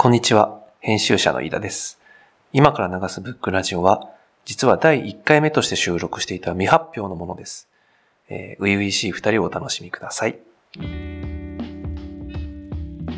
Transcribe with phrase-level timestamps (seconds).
[0.00, 1.98] こんにちは、編集者の飯田です。
[2.52, 4.08] 今から流すブックラジオは、
[4.44, 7.68] 実は第1回目として収録していた未発表のものです。
[8.28, 10.38] えー、初々しい二人をお楽しみください。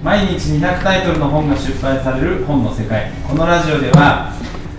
[0.02, 4.32] 毎日200タイトルの本が出版される本の世界このラジオでは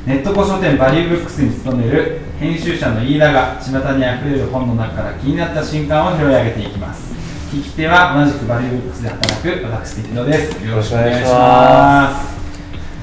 [0.07, 7.20] ネット古書店バリューブックスに勤める編集者の飯田が巷にあふれる本の中から気になった新刊を拾い上げていきます
[7.51, 10.65] 聞き手は同じくバリューブックスで働く私適野です。
[10.65, 12.31] よろしくお願いします。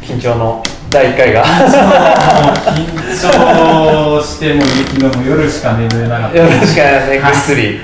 [0.01, 1.45] 緊張の第1回が。
[1.45, 2.89] 緊
[3.29, 6.39] 張しても昨日も夜しか眠れなかった。
[6.39, 7.79] よろしくね、ぐっすり。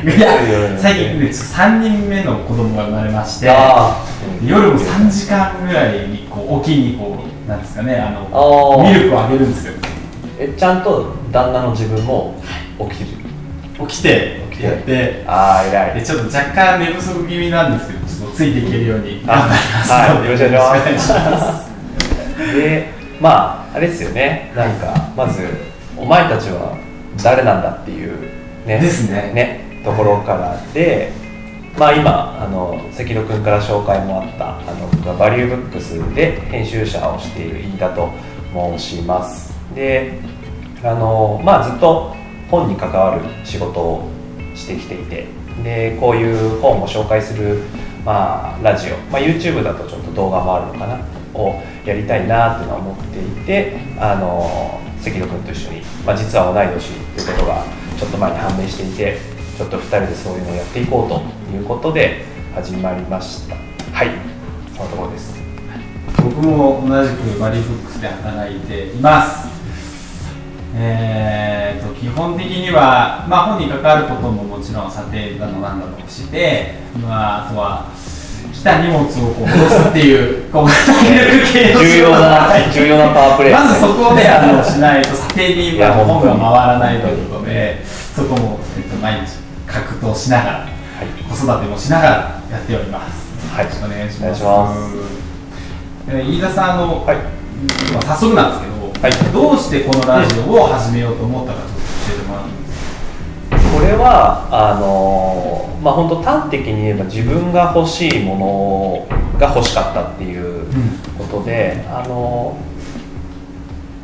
[0.80, 4.02] 最近ね3人目の子供が生まれましてあ
[4.42, 9.74] 夜も3時間ぐらいにこう起きにこうなんですかねあのミルクをあげるんですよ。
[10.38, 12.42] え、ちゃんと旦那の自分も
[12.90, 13.23] 起きる？
[13.78, 14.64] 起きて起きて。
[14.64, 16.00] やってああ、偉い。
[16.00, 20.58] でちょっと若干寝不足気味なんですけどちょっとついていけるようにあ頑張りますはいよろしくお願いします。
[20.58, 21.74] よろくお願いします。
[22.56, 22.88] で、
[23.20, 25.48] まあ、あれですよね、なんか、まず、
[25.96, 26.76] お前たちは
[27.22, 28.12] 誰なんだっていう、
[28.66, 29.32] ね、ですね。
[29.34, 31.12] ね、ところからで、
[31.78, 38.10] まあ今、あの、関戸君から紹介もあった、あの、僕はバリューブックスで編集者をしている飯田と
[38.52, 39.52] 申します。
[39.74, 40.18] で、
[40.82, 42.14] あの、まあずっと
[42.60, 44.08] 本に関わる仕事を
[44.54, 45.26] してきていて、
[45.62, 47.62] で、こういう本を紹介する、
[48.04, 50.98] まあ、ラジオ、まあ、YouTube だとちょっと動画もあるのかな。
[51.34, 57.64] をやりたいなっていうのは思っていてあの関戸君と一緒に、まあ、実は同い年っていうことが
[57.98, 59.18] ちょっと前に判明していて
[59.58, 62.24] ちょっと2人でそういうのをやっていこうということで
[62.54, 63.56] 始まりました。
[63.92, 64.10] はい。
[64.76, 65.34] そのところです。
[66.16, 69.48] 僕も同じくバリーブックスで働いています。
[70.76, 77.90] えー、と基本的には、まあ、本に関わることももちろん査定だのなんだのして、まあ、あとは
[78.52, 83.52] 来た荷物をこう戻すっていう こう重要なはい 重要なパワープレイ。
[83.52, 91.06] まずそこであのしないと査定に本が回らないということでそこも、えっと、毎日格闘しながらはい。
[91.28, 92.10] 子育てもしながら
[92.50, 93.34] やっております。
[93.52, 93.64] はい。
[93.64, 94.80] よろしくお願いします。
[96.06, 97.16] 飯田さんあの、はい。
[97.16, 99.12] まあ早速なんですけど、はい。
[99.34, 101.66] どうしてこのラジオを始めようと思ったか教
[102.14, 102.80] えてもらっていいです
[103.50, 103.76] か？
[103.78, 110.64] これはあのまあ本当端的に言えば自分が欲しいものが欲しかったっていう
[111.18, 112.56] ことで、あの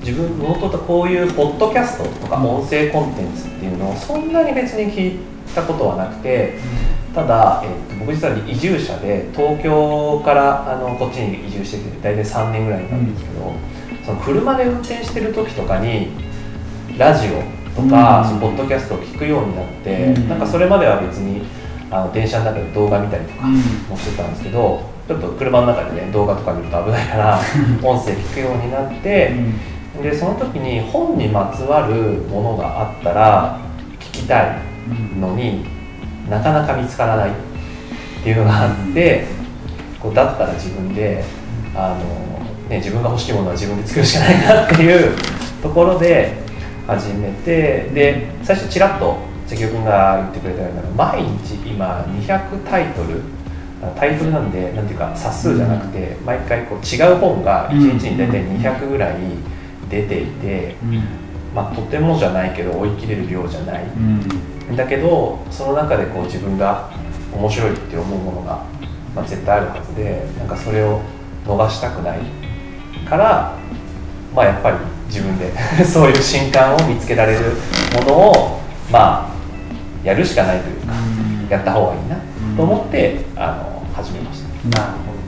[0.04, 2.46] 自分もとこういうポッドキャストとかうん。
[2.60, 5.18] 音声コンテンツっていうのをそんなに別に聞い
[5.54, 6.58] たことはなくて
[7.14, 13.54] ただ、えっと僕実は移住者で東京からあのこっちに移住してきて大体3年ぐらいなんですけど、
[14.04, 16.08] その車で運転してる時とかに
[16.98, 18.28] ラジオとか、うん。
[18.28, 20.28] そのポッドキャストを聞くようになって、うん。
[20.28, 21.42] なんかそれまでは別に
[21.90, 23.54] あの電車の中で動画見たりとかうん。
[23.54, 27.40] もしてたんですけどちょっと車の中でね動画とか見ると危ないから
[27.82, 29.32] 音声聞くようになって、
[30.02, 31.94] でその時に本にまつわる
[32.30, 33.58] ものがあったら
[33.98, 34.56] 聞きたい
[35.18, 35.64] のに
[36.28, 37.32] なかなか見つからないっ
[38.22, 39.24] ていうのがあって
[39.98, 41.24] こうだったら自分で
[41.74, 42.39] あの、
[42.70, 45.16] ね、自分が欲しいものは自分で作るしかないなっていう
[45.60, 46.36] ところで
[46.86, 53.22] 始めてで最初ちらっと関尾君が言ってくれたように毎日今200タイトル
[53.97, 59.16] タイトルなんでなんていうか冊数じゃなくて、毎回こう違う本が1日に大体200ぐらい
[59.88, 60.76] 出ていて、
[61.54, 63.84] まあ、とてもじゃないけど追い切れる量じゃない。
[64.76, 66.91] だけどその中でこう自分が
[67.34, 68.64] 面白いって思うものが、
[69.16, 71.00] まあ、絶対あるはずでなんかそれを
[71.47, 72.20] 逃したくない
[73.10, 73.53] から、
[74.34, 74.76] まあ、やっぱり
[75.09, 75.53] 自分で
[75.84, 77.41] そういう新刊を見つけられる
[78.06, 78.60] ものを
[78.91, 80.94] まあやるしかないというか
[81.50, 82.16] やった方がいいな
[82.56, 84.78] と思ってあの始めました。
[84.81, 85.21] なるほど。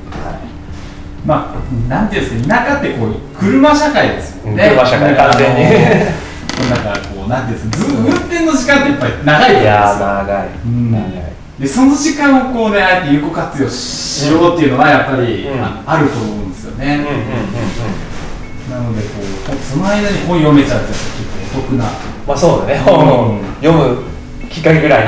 [1.25, 4.65] まあ、なんていうんですか、田舎ってこう車社会ですよね。
[4.65, 5.63] うん車社会完全に
[6.69, 10.25] なんかこう、なんていうんですか、ず運転の時間ってやっぱり長いじゃないですか。
[10.27, 11.13] 長い、うん長い
[11.61, 16.97] でその時間をこうね、あえて有効活用しようっていうのはやっぱり、うんああると思うんよね。
[16.97, 18.71] うんうんうんうん。
[18.71, 21.85] なのでこう、その間に本読めちゃうって結構お得な。
[22.27, 22.83] まあそうだね、うん。
[22.85, 24.03] 本を読む
[24.49, 25.07] 機会ぐらい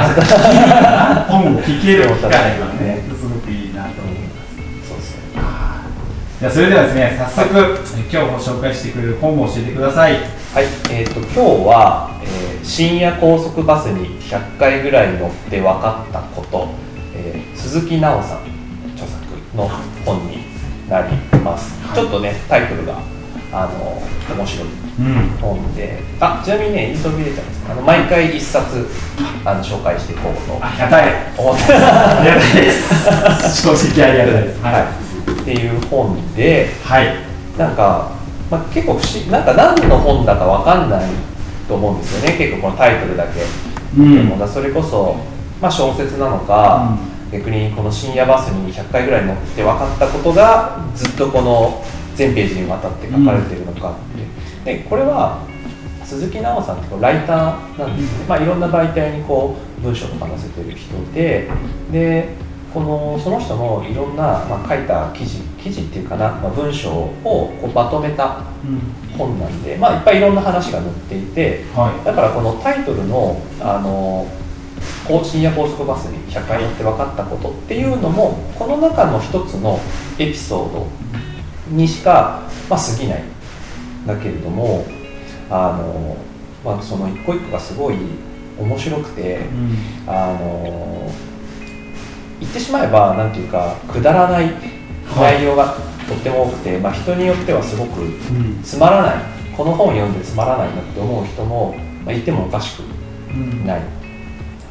[1.29, 4.89] 本を聞ける機会がねね、すごくいいなと思います。
[4.89, 5.35] そうそう
[6.41, 10.15] じゃあそれではですね、早速、え今日ご紹介してくれる本を教えてください。
[10.15, 10.19] は
[10.63, 16.69] い、えー、と今日は、えー深夜高速バスに100回ぐらい乗って分かったこと、
[17.15, 18.39] えー鈴木奈緒さん
[18.95, 19.23] 著作
[19.55, 19.69] の
[20.07, 20.44] 本に
[20.89, 21.97] なります、はい。
[21.97, 22.99] ちょっとねタイトルが
[23.53, 24.03] あの
[24.37, 24.69] 面白い。
[24.99, 25.29] うん。
[25.41, 26.01] 本で。
[26.21, 28.87] あちなみにね急ぎ出ちゃうんですあの毎回一冊
[29.45, 30.59] あの紹介していこうと。
[30.61, 31.13] ありがたい。
[31.39, 31.75] 思って。
[31.75, 33.63] ありがたいです。
[33.63, 34.63] 正直ありがたいです。
[34.63, 34.73] はい。
[34.73, 34.83] はい。
[35.41, 37.15] っていう本ではい。
[37.59, 38.11] なんか、
[38.51, 41.03] まあ、結構不思議なんか何の本だかわかんない
[41.69, 42.37] と思うんですよね。
[42.37, 43.43] 結構このタイトルだけ、
[43.97, 44.17] うん。
[44.17, 45.17] でもだそれこそ、
[45.61, 46.97] まあ、小説なのか、
[47.35, 51.83] 逆にこの深夜バスに100回ぐらい乗って分かったことがずっとこの
[52.15, 53.97] 全ページにわたって書かれてるのか
[54.65, 55.45] って、でこれは
[56.05, 61.51] 鈴木奈緒さんってこうライターなんですよね、まあ、いろんな媒体にこう文章とか載せてる人で
[61.91, 62.29] で
[62.73, 68.81] このその人のいろんな、まあ、書いた記事記事っていうかな、まあ、文章をこうまとめたうん。
[69.17, 72.05] 本なんで、まあ、いっぱいいろんな話が載っていてはい。
[72.05, 74.27] だからこのタイトルのあの
[75.07, 79.79] 深夜高速バスに100回乗って分かったことっていうのもこの中の一つの
[80.19, 80.87] エピソード
[81.69, 84.85] にしか、まあ、過ぎないんだけれども
[85.51, 86.17] あの、
[86.65, 87.97] まあ、その一個一個がすごい
[88.59, 89.77] 面白くてうん。
[90.07, 91.11] あの
[92.41, 94.53] 言ってしまえばなんていうかくだらない。
[95.17, 95.77] 内容が
[96.09, 98.61] とっても多くて、まあ、人によってはすごくうん。
[98.63, 99.15] つまらない。
[99.57, 101.75] この本読んでつまらないなって思う人も、
[102.05, 102.83] まあ、いてもおかしく
[103.31, 103.67] うん。
[103.67, 103.83] ない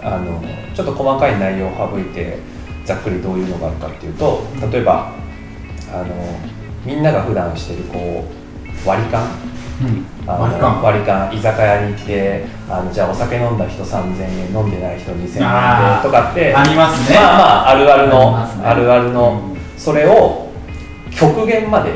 [0.03, 0.41] あの
[0.75, 2.39] ちょっと細かい内容を省いて
[2.85, 5.13] ざっくりどういうのがあるかっていうと例えば
[5.91, 6.39] あの
[6.85, 8.25] みんなが普段してるこ
[8.85, 9.23] う割り勘。
[9.81, 10.05] うん。
[10.27, 10.83] あの割り勘。
[10.83, 17.15] 割り勘居酒屋に行ってあのじゃあお酒飲んだ人3000円飲んでない人2000円とかってありますね。
[17.15, 18.65] まあまああるあるのますね。
[18.65, 19.79] あるあるの、うん。
[19.79, 20.49] それを
[21.11, 21.93] 極限まで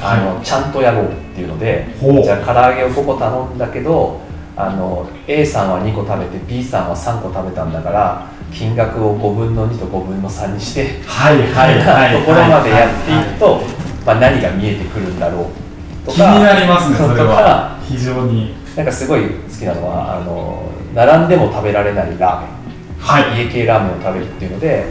[0.00, 4.20] あの、はちゃんとやろうっていうのでじゃあ唐揚げを5個頼んだけど
[4.56, 13.60] あの A さんは2個食べて B さんは3個食べたんだから金額を5分の2と5分の3にしてはいはいはいところまでやっていくと、
[14.06, 18.66] まあ、何が見えてくるんだろうと気にかなりますねそれとはか非常に。
[18.76, 22.50] なんかすごい好きなのはあの並んでも食べられないラーメン。
[22.98, 23.44] はい。
[23.46, 24.84] 家系ラーメンを食べるっていうので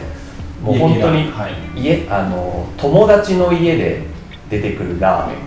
[0.62, 1.80] もう本当にはい。
[1.80, 4.02] 家あの友達の家で
[4.50, 5.45] 出てくるラーメン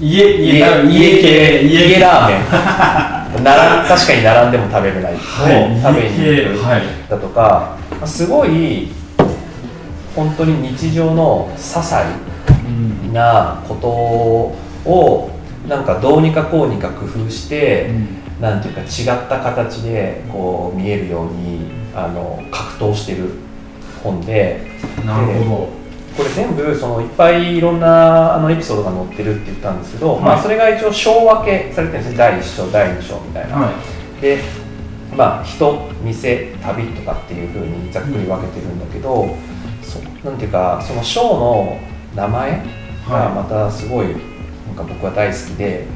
[0.00, 3.40] 家家家家系家ラーメン。
[3.40, 5.16] ンなら確かに並んでも食べれない。
[5.16, 5.82] はい。
[5.82, 8.88] 食べに行くだとかすごい
[10.14, 12.04] 本当に日常の些細
[12.66, 13.12] うん。
[13.12, 15.30] なことを
[15.68, 17.90] なんかどうにかこうにか工夫して、
[18.40, 23.30] なんていうか違った形でこう見えるようにあの格闘してる
[24.02, 24.60] 本で。
[25.06, 25.68] なるほ
[26.16, 30.22] これ全部そのいっぱいいろんなあのエピソードが載ってるって言ったんですけど、はい。
[30.22, 32.16] まあ、それが一応章分けされてるんですね。
[32.16, 33.56] 第1章第2章みたいな。
[33.56, 33.70] どは
[34.18, 34.20] い。
[34.20, 34.42] で
[35.16, 39.36] まあ人店旅とかっていうふうにざっくり分けてるんだけど、
[39.82, 41.78] そなんていうかその章の
[42.14, 42.62] 名前
[43.08, 44.16] がまたすごいなん
[44.76, 45.86] か僕は大好きで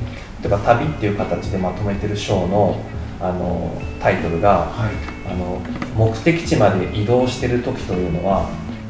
[0.42, 2.80] 例えば旅っていう形でまとめてる章の
[3.20, 5.18] あのタイトルがはい。
[5.30, 5.60] あの
[5.94, 8.48] 目的地まで移動してる時というのは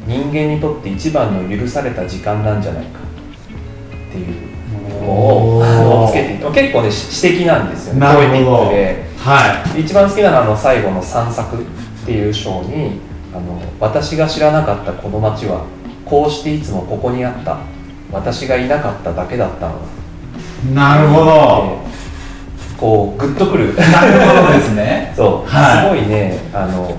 [0.09, 3.01] 人間にとって一番の許された時間なんじゃないか。
[4.09, 8.29] っていうのをつけていて結構ねし指摘なんですよねなるほど。
[8.29, 9.09] ポエティックで。
[9.19, 11.65] は一番好きなのはあの最後の散策っ
[12.07, 13.01] ていう章に
[13.35, 15.67] あの私が知らなかったこの街は
[16.07, 17.59] こうしていつもここにあった。
[18.11, 19.75] 私がいなかっただけだったの
[20.71, 21.85] いなるほど。
[21.85, 21.89] で
[22.79, 23.75] こうグッとくる。
[23.75, 25.13] なるほどですね。
[25.17, 25.83] そう、はい。
[25.83, 26.97] すごいねあの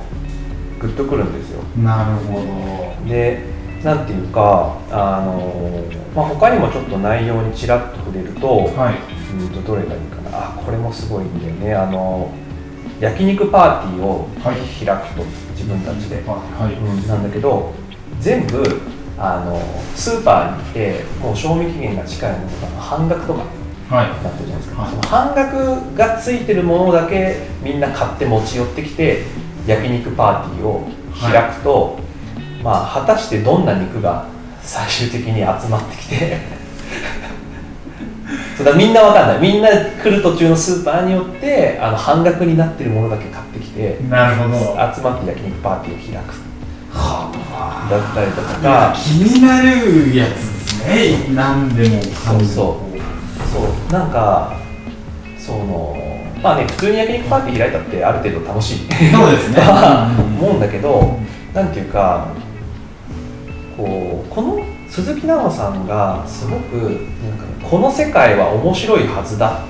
[0.80, 1.62] グッとくるんですよ。
[1.82, 3.44] なるほで
[3.84, 5.84] なんていうかあの、
[6.16, 8.96] まあ、他にもちょっと内容にちらっと触れると,、どはい。
[9.40, 10.38] うんとどれがいいかな。
[10.38, 11.76] あこれもすごいんだよね。
[11.76, 12.30] あの
[13.00, 14.56] 焼肉パーティーをはい。
[14.86, 15.24] 開くと
[15.56, 16.74] 自分たちで、はい。
[16.74, 17.74] うんなんだけど
[18.20, 18.64] 全部
[19.18, 19.62] あの
[19.96, 23.44] スーパーに行ってもう賞味期限が近いものが半額とか
[23.90, 24.08] はい。
[24.24, 24.92] なってるじゃないですか、はい。
[24.92, 29.24] その半額がついてるものだけみんな買って持ち寄ってきて
[29.68, 30.88] 焼肉パーティーを
[31.22, 32.00] 開くと、
[32.64, 34.26] まあ果たしてどんな肉が
[34.62, 36.38] 最終的に集まってきて
[38.58, 39.40] そうだみんなわかんない。
[39.40, 44.58] みんな来る途中のスーパーによってあの半額になってるものだけ買ってきてなるほど。
[44.94, 46.34] 集まって焼肉パーティーを開く。
[46.92, 47.32] は
[47.90, 51.34] だったりとあか気になるやつですね。
[51.34, 52.50] 何でもかんでも。
[52.50, 52.56] そう
[53.54, 53.94] そう。
[53.94, 54.54] なんか
[55.38, 55.96] その
[56.44, 58.80] まあね普通に焼肉パーティー開いたってある程度楽しい。
[59.14, 59.62] そうですね。
[60.42, 61.18] 思うんだけど
[61.54, 62.28] なんていうか
[63.80, 69.64] こうこの鈴木奈々さんがすごくなんか、ね、この世界は面白いはずだ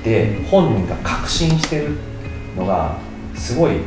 [0.00, 1.90] って本人が確信してる
[2.56, 2.98] のが
[3.36, 3.78] すごい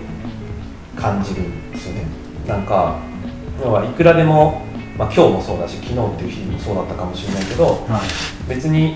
[0.96, 2.06] 感じるんですよね。
[2.48, 3.00] なんか
[3.62, 4.62] 要はいくらでも、
[4.98, 8.02] まあ、今日もそうだし昨日っていう日もそうだったかもしれないけどは
[8.48, 8.96] い別に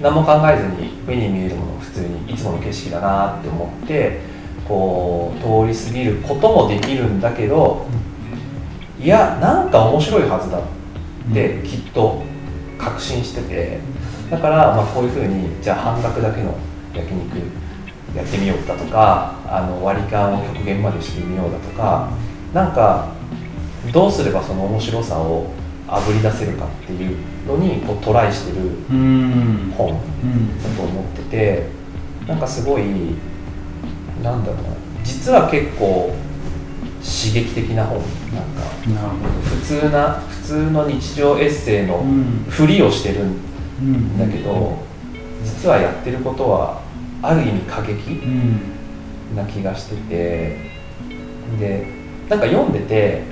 [0.00, 4.20] 何も考えずに目に見えるもの普通にいつもの景色だなって思って
[4.68, 7.86] こう通り過ぎることもできるんだけど
[9.02, 10.62] いやなんか面白いはずだっ
[11.30, 12.22] ってきっと
[12.78, 14.02] 確信してて。
[14.32, 16.54] だからまあこういうふうにじゃあ半額だけの
[16.94, 17.36] 焼肉
[18.16, 22.08] やってみようだとかあの割り勘を極限までしてみようだとか
[22.54, 23.12] なんか
[23.92, 25.50] どうすればその面白さを
[25.86, 29.74] あぶり出せるかっていうのにこうトライしてるうん。
[29.76, 30.62] 本うん。
[30.62, 31.66] だと思ってて
[32.26, 32.84] なんかすごい
[34.22, 34.62] なんだろうな。
[35.04, 36.14] 実は結構
[37.02, 38.62] 刺激的な本なんか。
[39.44, 42.04] 普通な普通の日常エッセイの
[42.48, 43.36] ふりをしてるん
[43.80, 44.18] うん。
[44.18, 44.78] だけど
[45.44, 46.80] 実はやってることは
[47.22, 49.36] ある意味過激うん。
[49.36, 50.70] な気がしてて
[51.58, 51.86] で
[52.28, 53.22] なんか読んでて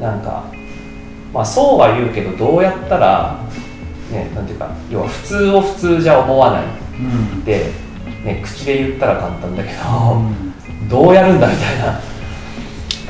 [0.00, 0.44] なんか
[1.32, 3.38] まあそうは言うけどどうやったら
[4.10, 6.64] ねなんていうか要は普通を普通じゃ思わない
[6.98, 7.44] うん。
[7.44, 7.70] で、
[8.24, 9.78] ね、口で言ったら簡単だけど、
[10.14, 10.88] うん。
[10.88, 12.00] どうやるんだみたいな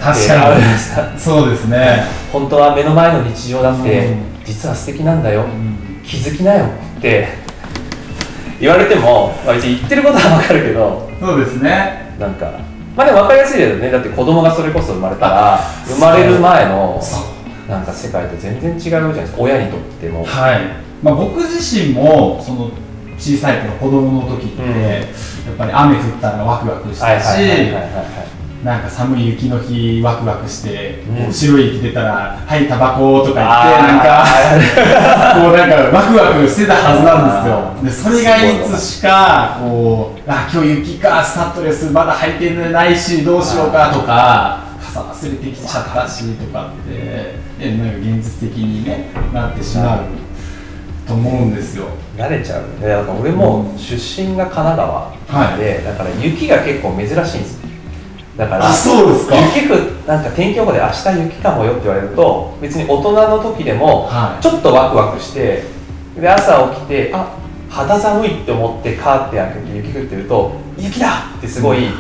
[0.01, 1.21] 確かに。
[1.21, 4.45] そうですね本当は目の前の日常だって、うん。
[4.45, 6.03] 実は素敵なんだよ、うん。
[6.05, 6.67] 気づきなよ
[6.99, 7.29] って
[8.61, 12.15] 言われても、まあ、別に言ってることは分かるけどそうですね。
[12.19, 12.53] なんか
[12.97, 13.91] まあでも分かりやすいですよね。
[13.91, 17.01] だって子供がそれこそ生まれたら生まれる前の
[17.69, 19.41] なんか世界と全然違うじゃないですか。
[19.41, 20.25] 親にとっても。
[20.25, 20.61] はい、
[21.03, 22.71] まあ、僕自身もその
[23.19, 24.81] 小さい頃子供の時って、うん。
[24.81, 25.05] やっ
[25.59, 27.27] ぱり雨降ったらワクワクしたし、
[28.65, 30.99] はいはいはいはいはいなんか寒い雪の日ワクワクして、
[31.31, 34.25] 白い息出たら「はいタバコ」とか言ってなんか
[35.41, 38.11] こうなんかワクワクしてたはずなんですよ。
[38.11, 50.01] でそれがいつしかこうあ今日雪かスタッドレスまだ履いてないしどうしようかとか傘忘れてきちゃったしとかってでなんか現実的にねなってしまう
[51.07, 51.85] と思うんですよ。
[52.17, 57.69] 慣れちゃうで俺も出身が神奈川で、だから雪が結構珍しいんですよ
[58.37, 59.37] だからあそうですか？
[59.37, 59.75] 雪降
[60.07, 64.43] なんか天気予報で明日雪かもよって言われると別に大人の時でもはい。
[64.43, 65.65] ちょっとワクワクして
[66.21, 67.35] で朝起きてあ
[67.71, 71.93] 肌寒いって思ってカーテン開けて雪降ってると雪だってすごいなる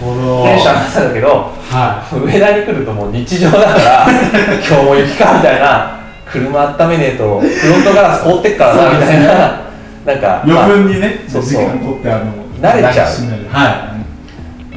[0.00, 0.44] ほど。
[0.44, 4.06] テンション上がったんだけどは上田に来るともう日常だから
[4.66, 5.98] 今日も雪かみたいな
[6.30, 9.60] 車温めねえとフロントガラス凍ってっからなみたいな。
[10.06, 11.52] なんかい余分にね、そうそう。
[11.52, 12.24] 時間取ってあの
[12.62, 13.06] 慣れちゃう。
[13.52, 13.94] は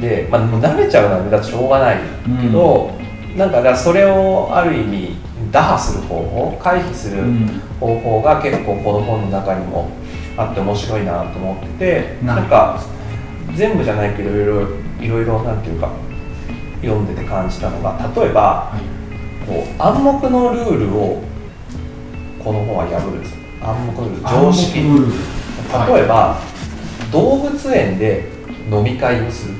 [0.02, 1.98] で、まあ、もう慣れちゃうなんでだってしょうがない
[2.42, 2.90] けど、
[3.36, 5.16] なんかだからそれをある意味
[5.50, 7.62] 打破する方法回避すい、るうん。
[7.80, 9.90] 方法が結構この本の中にも
[10.36, 12.82] あって面白いなと思っててなんか
[13.54, 14.68] 全部じゃないけどいろいろ
[15.00, 15.90] いろいろなんていうか
[16.80, 19.46] 読んでて感じたのが例えばはい。
[19.46, 21.22] こう暗黙のルールを
[22.42, 23.38] この本は破るんですよ。
[23.62, 24.78] 暗黙のルール常識。
[24.78, 26.38] 例えば、
[27.10, 28.28] 動物園で
[28.70, 29.54] 飲み会をする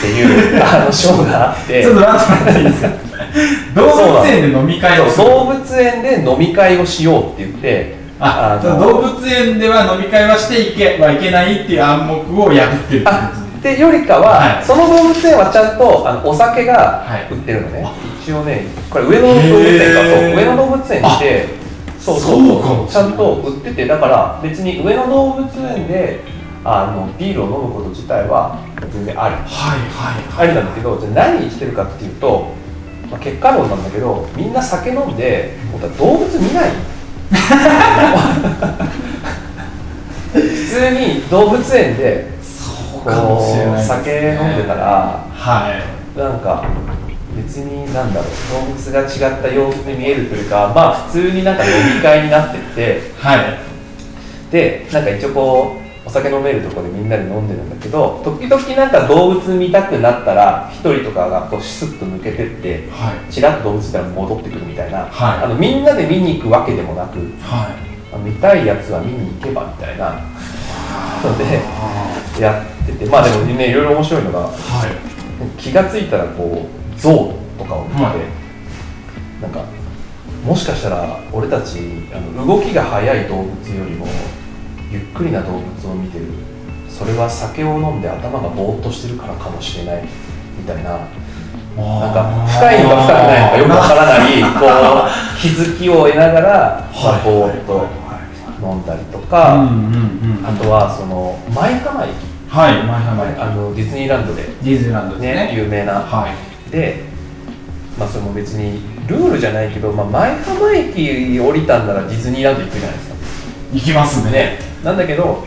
[0.00, 0.62] っていう。
[0.64, 1.82] あの章があって。
[1.82, 2.88] ちょっと待ってもらっていいですか？
[3.76, 12.52] 動物園で飲み会を動物園で飲み会をしようって言ってああの動物園では飲み会はしていけはいけないっていう暗黙を破っ
[12.88, 13.18] てるってあこ
[13.62, 14.64] とってよりかは、はい。
[14.64, 16.74] その動物園はちゃんとあのお酒が
[17.06, 17.32] はい。
[17.32, 17.86] 売ってるのね、
[18.24, 19.36] 一応ねこれ上野動物
[19.68, 21.48] 園かそう上野動物園って
[22.00, 22.92] そうそうそう。
[22.92, 25.42] ちゃんと売っててだから別に上野動物
[25.76, 26.20] 園で
[26.62, 28.58] あのビールを飲むこと自体は
[28.92, 29.34] 全然あり。
[29.34, 32.52] はいはいありなんだけどじゃあ何してるかっていうと、
[33.10, 36.70] まあ、結果論なんだけどみんな酒飲んで本当は動物見ない？
[40.32, 43.96] 普通に動物園でそうこかもしれないうですね。
[43.96, 46.18] 酒飲んでたらはい。
[46.18, 46.64] なんか
[47.36, 48.30] 別になんだろう
[48.66, 49.04] 動物が違
[49.38, 53.58] った様子に見えるというかまあ普通になんか飲み会になってってはい。
[54.50, 63.32] でなんか一応こうお酒飲めるところでみんなで飲んでるんだけど時々なんか動物見たくなったら一人とかがこうスッと抜けてってはい。
[63.32, 65.44] ちらっと動物見たら戻ってくるみたいな、はい。
[65.44, 68.14] あのみんなで見に行くわけでもなくはい。
[68.14, 70.14] あ見たいやつは見に行けばみたいな
[71.22, 74.50] のであやっててまあでもねいろいろ面白いのが
[75.58, 79.42] 気がついたらこう象とかを見て、はい。
[79.42, 79.64] なんか
[80.44, 81.78] もしかしたら俺たち
[82.12, 84.06] あの動きが速い動物よりも
[84.90, 86.26] ゆっくりな動物を見てる。
[86.88, 90.04] それは酒を飲んで頭がぼーっとしてるからかもしれない
[90.58, 90.98] みたいな。
[91.76, 93.42] なんか深いのか深くない。
[93.42, 94.42] のかよくわからない。
[94.60, 97.86] こう気づきを得ながら、まあ、ぼーっと
[98.62, 99.68] 飲んだりとうんか、
[100.44, 102.10] あとはその舞浜駅、
[102.48, 103.40] はい前浜駅。
[103.40, 104.42] あのディズニーランドで。
[104.62, 105.34] ディズニーランドね。
[105.34, 105.92] ね有名な。
[105.94, 106.28] は
[106.68, 106.70] い。
[106.70, 107.04] で、
[107.98, 113.14] まあ、それも別にルールじゃないけど、まあ、舞浜駅降りたんならディズニーランド行くじゃないですか。
[113.72, 114.32] 行きますね。
[114.32, 115.44] ねなんだけど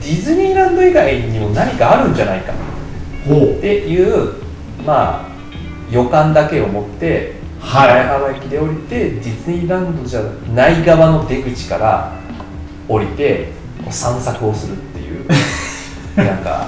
[0.00, 2.56] ディズニーランド以外にも何かあるんじゃないかっ
[3.60, 4.34] ていう
[4.84, 5.28] まあ
[5.90, 7.88] 予感だけを持ってはい。
[7.94, 10.22] 前浜駅で降りてディズニーランドじゃ
[10.54, 12.12] ない側の出口から
[12.88, 13.52] 降りて
[13.90, 15.26] 散策をするっていう
[16.16, 16.66] なんか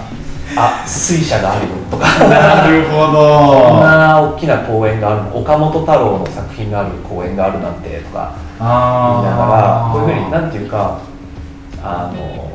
[0.56, 2.06] あ水車があるよとか。
[2.28, 10.98] なるほこんどな大きな公園がある岡本太郎の作品がある公園があるなんてとか言いながらあこういうふうになんていうか
[11.84, 12.50] あの、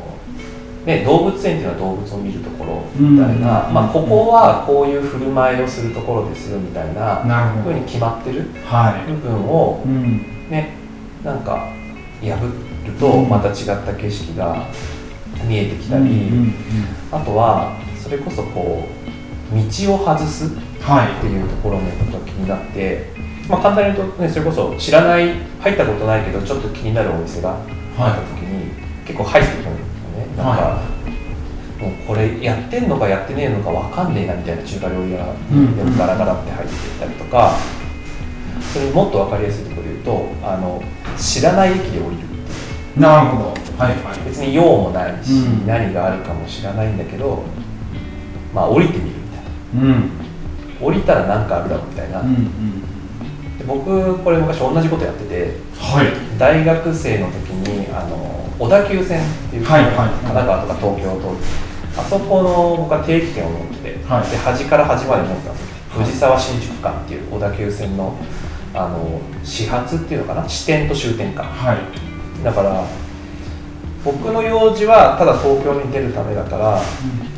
[0.84, 3.74] ね、動物園っていうのは動物を見るところみたいな、うん。
[3.74, 7.22] まあ、ここはこういう振る舞いをするところですよみたいな
[7.62, 9.10] ふうに決まってるはい。
[9.12, 10.48] 部分をうん。
[10.50, 10.74] ね
[11.22, 11.68] なんか
[12.20, 12.50] 破
[12.86, 13.28] るとうん。
[13.28, 14.66] また違った景色が
[15.46, 16.30] 見えてきたり、
[17.12, 18.88] あとはそれこそこ
[19.52, 21.12] う道を外すはい。
[21.18, 23.12] っていうところのことが気になって、
[23.48, 27.50] まあ、簡単に言うと、ね、それこそ知らない入ったことないけどちょっと気になるお店が
[27.98, 28.39] あった時に、
[29.10, 30.36] 結構入ってくるんですよね。
[30.36, 30.82] なんか、は
[31.80, 37.56] もうこれやってんのかやってねえのかわかんねえなみたいな中華料理屋うんでもガラガラって入ってたりとか、
[38.72, 40.82] それもっと分かりやすいところで言うとあの
[41.18, 43.00] 知らない駅で降りるっていう。
[43.00, 43.48] なるほど。
[43.82, 44.28] はいはい。
[44.28, 45.66] 別に用もないし、うん。
[45.66, 47.42] 何があるかも知らないんだけど
[48.54, 49.88] まあ降りてみるみたいな。
[49.88, 50.10] うん。
[50.80, 53.58] 降りたら何かあるだろうみたいな、うんうん。
[53.58, 56.38] で僕これ昔同じことやっててはい。
[56.38, 59.94] 大学生の時にあの小田急線っていう、はいはい。
[59.94, 61.34] 神奈川とか東京と
[61.96, 64.30] あそこの僕は定期券を持ってて、はい。
[64.30, 66.04] で端から端まで持ってたんですよ。
[66.04, 68.14] 藤沢新宿間っていう小田急線の
[68.74, 70.46] あの始発っていうのかな？
[70.46, 72.44] 始点と終点かはい。
[72.44, 72.84] だから
[74.04, 76.82] 僕の用事はただ東京に出るためだから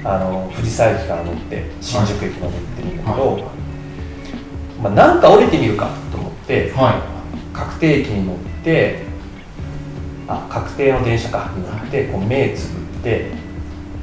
[0.05, 3.43] あの藤沢駅から乗って新宿駅まで行ってるんだけど、はい。
[4.83, 7.01] まあ、なんか降りてみるかと思っては
[7.53, 9.12] 確定駅に乗って
[10.35, 11.51] あ確定の電車か。
[11.57, 13.31] に乗ってこう目つぶって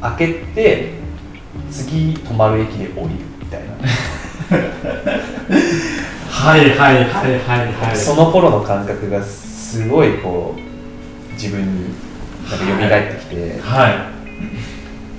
[0.02, 0.94] 開けて
[1.72, 3.68] 次止まる駅で降りるみたいな、
[6.30, 7.98] はいはいはいはいはい。
[7.98, 11.94] その頃の感覚がすごいこう自分に
[12.50, 14.10] なんか蘇ってきて、は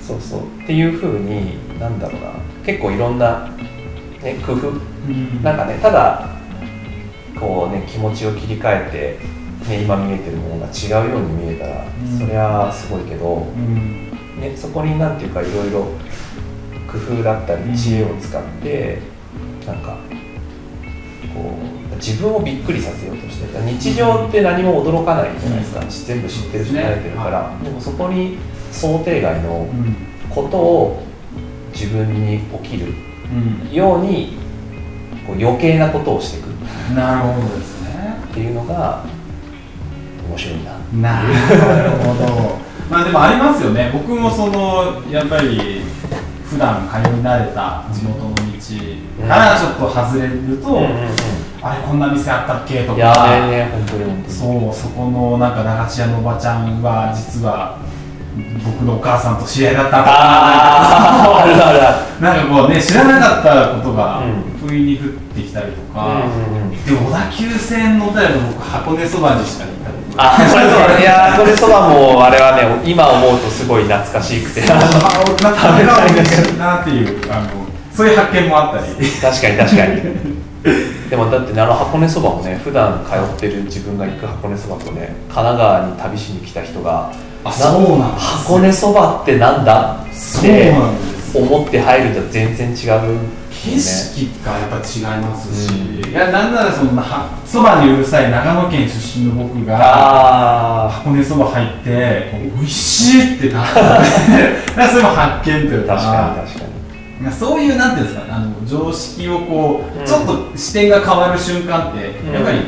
[0.01, 0.41] そうそう。
[0.63, 2.31] っていうふうになんだろうな。
[2.65, 3.49] 結構いろんな、
[4.21, 4.69] ね、工夫。
[4.69, 6.29] いなんかねただ
[7.39, 12.19] こうね気持ちを切り替えて、ね、今見えてるものが違うように見えたら、うん。
[12.19, 14.09] そりゃすごいけど、うん。
[14.39, 15.83] ね、そこになんていうかいろいろ
[16.91, 17.71] 工夫だったうん。
[17.71, 18.99] り知恵を使って、
[19.65, 19.97] なんか
[21.33, 21.53] こ
[21.91, 28.37] う自分をびっくりさせようとして日常って何も驚かないじゃないですか、全部知ってるしね慣れてるから、でもそこに
[28.71, 29.95] 想定外のうん。
[30.29, 31.03] ことを
[31.73, 32.93] 自分に起きる
[33.69, 33.73] うん。
[33.73, 34.37] ように
[35.27, 38.15] こう余計なことをしていくっなるほどですね。
[38.33, 39.05] ていうのが
[40.31, 41.11] 面白いな。
[41.11, 41.21] な
[41.83, 42.57] るほど。
[42.89, 43.91] まあでもありますよね。
[43.93, 45.81] 僕もそのやっぱり
[46.49, 48.41] 普段通い慣れた地元の道
[49.27, 50.81] からちょっと外れると、
[51.61, 53.71] あれこんな店あったっけといやかね
[54.27, 57.79] そうそこのなんか駄菓子屋のおばちゃんは実は
[58.63, 60.11] 僕のお母さんと知り合いだったとか。
[61.43, 61.71] あるあ
[62.17, 64.51] るなんかこうね知らなかったことがうん。
[64.61, 66.85] 不意に降ってきたりとか、うんうんうん。
[66.85, 69.71] でも小田急線乗ったら僕箱根そばにしか行
[70.21, 74.61] あこれそういやこれそばもあれはね今思うとすごい懐かしくて。
[74.63, 74.75] あ
[75.41, 79.09] なんか食べたいなっていうあのそういう発見もあったり。
[79.09, 80.41] 確かに確かに。
[81.09, 87.11] でもだってねあの箱根そばもね普段通ってる自分が行く箱根そばとね神奈川に旅しに来た人が
[87.43, 90.73] あそうなんです箱根そばってなんだって
[91.33, 93.17] 思って入ると全然違う、
[93.63, 95.71] 景色がやっぱ違いますし、
[96.03, 105.93] ういやなんならそのはそばにうるさい長野県出身の僕があ箱根そば入って美味しいってなった なんかそれも発見というか。
[105.93, 107.23] あ確かに確かに。
[107.23, 110.05] なんかそういうなんていうんですかねあの常識をこう、うん。
[110.05, 112.33] ちょっと視点が変わる瞬間って、うん。
[112.33, 112.61] やっぱり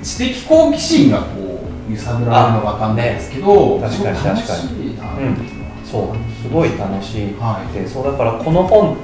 [0.00, 5.10] 知的好奇心がこう揺さぶられるのかわかんないですけど、確かに楽しいなっていうのは。
[5.84, 7.74] そうすごい楽しい、はい。
[7.74, 8.96] でそうだからこの本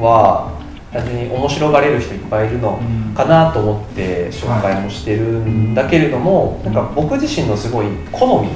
[0.00, 0.57] は
[0.92, 3.14] 単純に面白がれる人いっぱいいるのうん。
[3.14, 8.48] かなと思って紹介もしてるんだけれども、なんか僕自身のすごい好み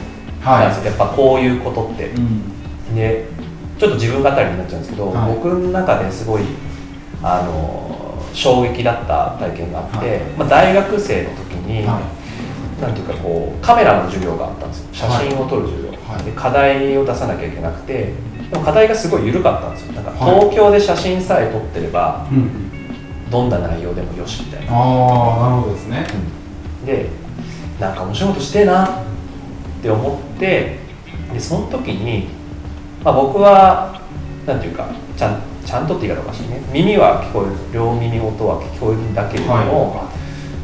[0.45, 2.11] なんですよ、やっぱこういうことって。
[2.11, 2.95] うん。
[2.95, 3.27] で
[3.79, 5.35] ちょっと自分語りになっちゃうんですけど、はい。
[5.35, 6.42] 僕の中ですごい
[7.23, 10.18] あの衝撃だった体験があって、はい。
[10.38, 12.01] まあ、大学生の時に、は
[12.81, 14.88] なんていうかこうカメラの授業があったんですよ。
[14.92, 16.25] 写真を撮る授業、はい。
[16.25, 18.12] で課題を出さなきゃいけなくて
[18.53, 19.95] でも課題がすごい緩かったんですよ。
[19.95, 20.41] なんかはい。
[20.41, 26.07] 東京で写真さえ撮ってればい、うん、どんな内容でもよしみたいな、ああなるほどですね、
[26.85, 27.09] で
[27.81, 28.88] なんか面白いことしてえなっ
[29.81, 30.79] て思って
[31.33, 32.29] でその時に、
[33.03, 33.99] まあ、僕は
[34.47, 36.61] なんていうかちゃんちゃんとって言い方おかしいね。
[36.75, 40.11] 耳は聞こえる両耳音は聞こえるんだけれども、は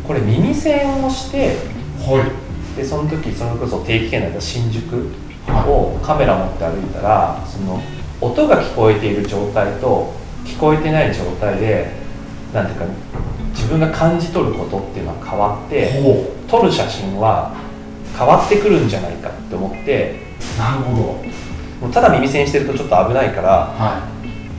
[0.06, 1.56] これ耳栓をして
[2.00, 2.22] は
[2.74, 2.76] い。
[2.76, 7.80] でその時それこそ定期券だった新宿はをカメラ持って歩いたらその
[8.20, 10.12] 音が聞こえている状態と
[10.44, 11.90] 聞こえてない状態で
[12.52, 12.86] なんていうか
[13.52, 16.02] 自分が感じ取ることっていうのは変わって
[16.48, 17.54] 撮る写真は
[18.16, 20.20] 変わってくるんじゃないかって思って
[20.56, 21.18] うなるほ
[21.82, 21.90] ど。
[21.92, 24.02] ただ耳栓してるとちょっと危ないからは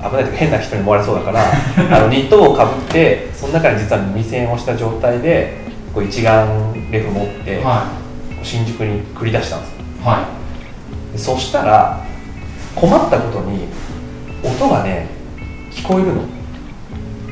[0.02, 1.44] 危ないというか変な人に思われそうだから
[1.98, 5.58] あのニット帽をかぶってその中に実は耳栓をした状態で
[5.94, 7.64] こう一眼レフ持ってい。
[7.64, 7.88] は
[8.42, 9.74] 新宿に繰り出したんです
[10.04, 10.39] はで
[11.16, 12.06] そしたら
[12.76, 13.68] 困ったことに
[14.44, 15.08] 音がね
[15.72, 16.24] 聞こえるの。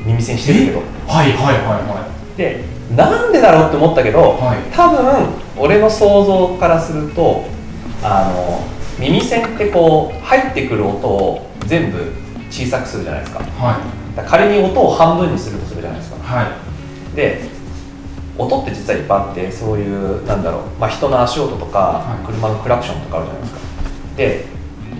[0.04, 0.78] 耳栓してるけど。
[0.80, 2.64] いはいはいはで
[2.94, 4.74] なんでだろうって思ったけど、はい。
[4.74, 7.44] 多分俺の想像からすると
[8.02, 8.60] あの
[8.98, 12.12] 耳栓ってこう入ってくる音を全部
[12.50, 13.40] 小さくするじゃないですか。
[13.40, 13.42] い。
[13.42, 16.18] はい仮に音を半分にするとするじゃないですか。
[16.22, 16.48] は
[17.12, 17.16] い。
[17.16, 17.40] で
[18.36, 22.26] 音って実はいっぱいあってそういうなんだろう、まあ、人の足音とか、はい。
[22.26, 23.67] 車のクラクションとかあるじゃないですか
[24.18, 24.44] で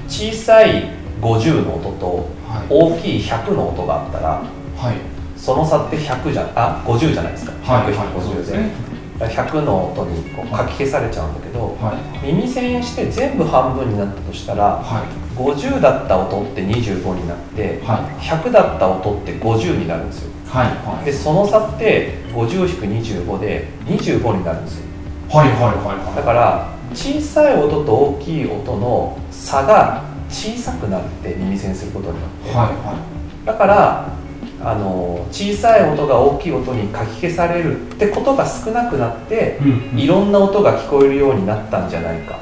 [0.08, 2.66] 小さい50の音とはい。
[2.70, 4.42] 大きい100の音があったら
[4.76, 4.96] はい。
[5.36, 7.52] その差って100じゃあ50じゃないですか。
[7.62, 8.22] はい100、はい。
[8.22, 8.70] そう150でですね。
[9.18, 12.26] 100の音にこうかき消されちゃうんだけどはい。
[12.32, 15.38] 耳栓して全部半分になったとしたらはい。
[15.38, 18.24] 50だった音って25になってはい。
[18.24, 20.30] 100だった音って50になるんですよ。
[20.48, 20.68] はい。
[20.68, 21.04] はい。
[21.04, 24.86] でその差って50-25で25になるんですよ。
[25.28, 26.16] はいはいはい。
[26.16, 32.98] だから小さい音と大きい音の差が小さくなって耳栓することによって、はいは
[33.44, 34.18] だから
[34.60, 39.98] あの小さい音が大きい音にかき消されるってことが少なくなっていうんうん。
[39.98, 42.38] いろんな音が聞こえるようになったんじゃないか。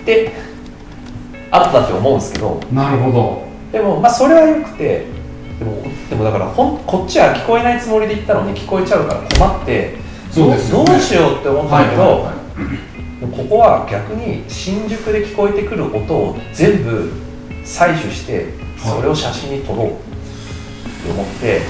[0.00, 0.32] って
[1.50, 2.60] あったって思うんですけど。
[2.72, 3.42] なるほど。
[3.72, 5.06] でもまあそれはよくて
[5.58, 9.96] でもでもだからほんこっちは聞こえないつもりで言ったのに聞こえちゃうから困って
[10.30, 10.84] そうですよね。
[10.84, 12.91] どうしようって思ったんだけど、はいはいでも
[13.30, 17.12] ここは逆に新宿で聞こえてくる音を全部
[17.64, 19.86] 採取してそれを写真に撮ろう。
[19.88, 21.60] って思って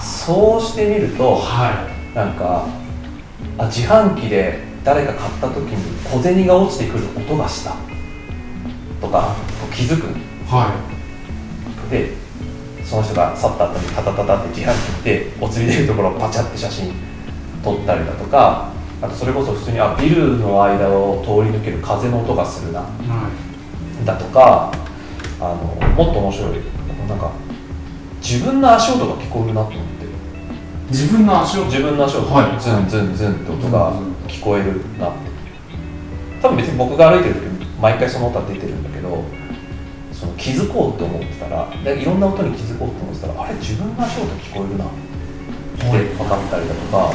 [0.00, 2.66] そうしてみるとはなんか
[3.58, 7.74] あ自販機で誰か買った時に小銭が落ちてくる音がした。
[9.00, 9.34] とか
[9.74, 10.72] 気づくいは
[11.90, 12.12] で
[12.84, 16.92] その人が去った後にタタタタって自販機でお釣り出るところをパチャって写真
[17.64, 18.70] 撮ったりだとか
[19.02, 22.82] あとそれこそ普通にあビルの間を通り抜ける風の音がするない。
[22.82, 23.30] は
[24.04, 24.72] だとか
[25.40, 25.56] あの
[25.94, 26.60] もっと面白い
[27.08, 27.32] なんか
[28.20, 30.04] 自分の足音が聞こえるなと思って。
[30.06, 30.08] い
[30.90, 32.60] 自分の足を自分の足音はい。
[32.60, 33.92] ズンズンズンって音が
[34.28, 35.32] 聞こえるなって。
[36.40, 39.24] 多分別に僕が歩いてる時毎回その音は出てるんだけど
[40.12, 47.10] その気づこうって思ってたらでいろんな音に気づこうって思ってたらあれ自分の足音聞こえるなって分かったりだとか、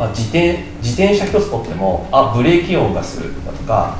[0.00, 3.98] あ自転自転車一つとってもあブレーキ音がするだとか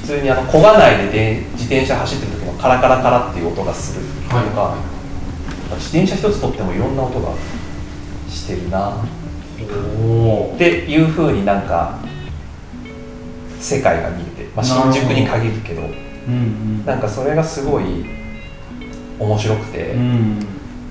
[0.00, 4.76] 普通にあの漕がないでで自転車走ってる時のカラカラカラっていう音がするとか、は
[5.76, 7.34] 自転車一つとってもいろんな音が
[8.28, 9.04] してるな。
[9.56, 11.98] っていうふうになんか
[13.58, 16.84] 世界が見えて、まあ、新宿に限るけどうんうん。
[16.84, 18.04] なんかそれがすごい
[19.18, 20.46] 面白くて、うん。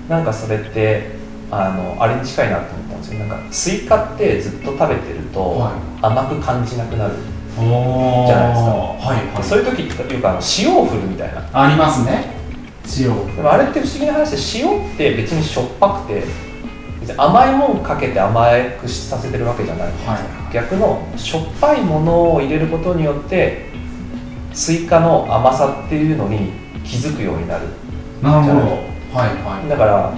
[0.08, 1.12] なんかそれって
[1.50, 7.14] あのあれに近いなと思ったんですよなんかスイカってずっと食べてるとは甘く感じなくなる、
[7.54, 8.70] じゃないですか。
[8.70, 9.44] はいはい。
[9.44, 11.48] そういう時っていうか塩を振るみたいな。
[11.52, 12.34] ありますね。
[12.98, 13.34] 塩。
[13.34, 16.24] でもあれって不思議な話で塩って別にしょっぱくて
[17.00, 18.46] 別に甘いもんかけて甘
[18.80, 19.88] くさせてるわけじゃない。
[19.88, 20.20] んですよ、はい。
[20.52, 23.66] 逆のしょっぱいものを入れることによって
[24.52, 26.52] スイカの甘さっていうのに
[26.84, 27.66] 気づくようになる。
[28.22, 28.60] なるほど。
[29.12, 29.68] はいはい。
[29.68, 30.12] だから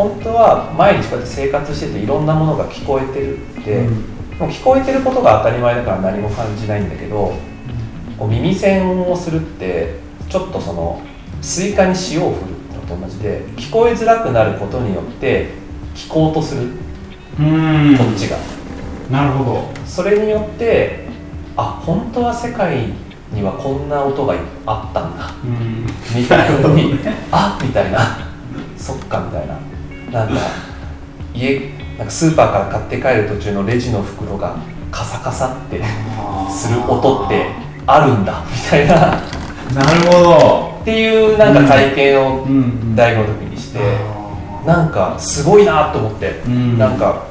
[0.00, 3.94] 本当は毎日こうやって生活してていろんなものが聞こえてるって、うん。
[4.38, 7.34] もう聞こえてることが当たり前だから何も感じないんだけど
[8.16, 9.96] こう耳栓をするって
[10.30, 11.02] ちょっとその
[11.42, 15.48] スイカに塩を振るのと同じで聞こえづらくなることによって
[15.94, 16.62] 聞こうとする。
[17.38, 17.96] うん。
[17.98, 18.38] こっちが、
[19.10, 19.68] なるほど。
[19.84, 21.08] それによって
[21.56, 22.86] あ本当は世界
[23.32, 24.34] にはこんな音が
[24.64, 25.34] あったんだ。
[25.44, 25.86] うん。
[26.18, 26.98] みたいに
[27.30, 28.30] あみたいな。
[28.78, 29.69] そっかみたいな
[30.10, 30.34] なんか
[31.34, 34.56] 家なんかスーパーから買って帰る途中のレジの袋が
[34.90, 35.82] カサカサって
[36.50, 37.46] する音って
[37.86, 38.94] あるんだみたいな。
[39.74, 40.80] なるほど。
[40.82, 42.46] っていうなんか体験を
[42.96, 46.78] 大学の時にして、あなんかすごいなと思って、うん。
[46.78, 47.26] なんか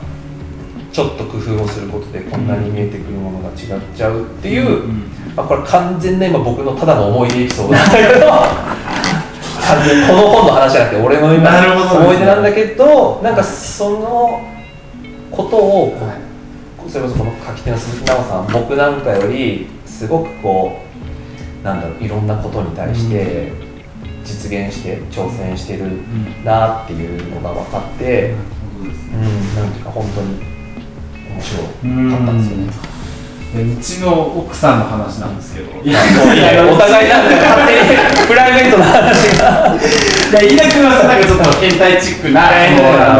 [0.91, 4.87] ちょっと工夫をすることでこんなに見えてくるものが違っちゃうっていう、
[5.35, 8.25] まあ、これ完全な今僕のただの思い出エピソードなんだけど
[10.07, 11.49] この本の話じゃなくて俺の今
[11.97, 14.41] 思い出なんだけどなんかその
[15.31, 16.29] ことを、はい。
[16.89, 20.79] それこそこの書き手の鈴木奈緒さん僕なんかよりすごくこ
[21.61, 23.51] うなんだろういろんなことに対して
[24.23, 25.85] 実現して挑戦してる
[26.43, 28.33] なっていうのが分かって、
[28.81, 30.39] うん、なんていうか本当に
[31.29, 32.98] 面白かったんですよね。
[33.55, 35.81] でうちの奥さんの話なんですけど。
[35.81, 38.93] いいやもういいね お互いなんか勝手にプライベートな話
[39.37, 39.75] が。
[40.29, 42.51] いや飯田君はさなんかちょっと変態チックな、あ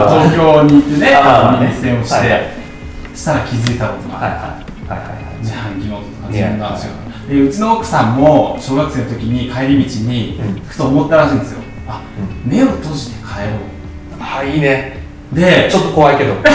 [0.08, 1.18] の東京に行ってね、
[1.62, 2.54] 熱戦をして、
[3.16, 5.20] したら気づいたことがはいあっいはいはい。
[5.42, 6.90] 自販機の音と自分の話が。
[7.28, 10.62] でうちの奥さんも小学生の時に帰り道にうん。
[10.68, 11.60] ふと思ったらしいんですよ。
[11.88, 12.02] あ
[12.46, 13.58] う目を閉じて帰ろ
[14.20, 15.00] あいいね。
[15.34, 16.34] うでちょっと怖いけど。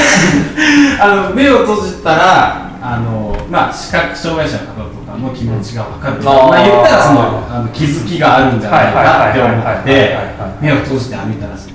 [1.00, 10.18] あの目を閉じたらあの、まあ、視覚障害者の方とかの気持ちが分かる、んまあ、言ったらそのあの気づきがあるんじゃないかって思って
[10.60, 11.74] 目を閉じて歩いたらしいん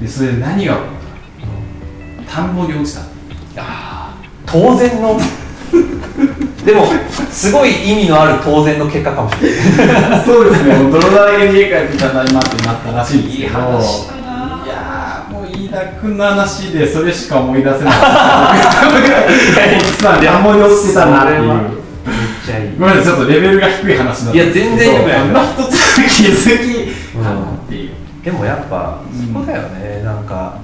[0.00, 3.02] ですでそれで何が起こったか田んぼに落ちた
[3.58, 5.20] あー当然の
[6.64, 6.86] でも
[7.30, 10.24] すごい意味のある当然の結果かもしれない。
[10.24, 14.17] そうですね、泥だらけに家帰ってただいまってなったらしいんですけど、いい話
[15.72, 17.94] やー、もう飯田君の話でそれしか思い出せない。
[19.78, 21.42] 奥さん、田んぼに落ちてたなっていう。
[21.48, 21.56] めっ
[22.44, 25.76] ちゃいいごめんなさい、ちょっとレベルが低い話なんですけど、いや全然一つ
[26.22, 27.90] 気づきかなっていう。
[28.24, 30.58] でもやっぱうんそこだよね、なんか